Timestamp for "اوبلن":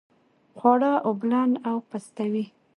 1.07-1.51